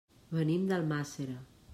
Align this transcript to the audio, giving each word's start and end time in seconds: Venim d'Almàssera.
Venim 0.37 0.63
d'Almàssera. 0.71 1.37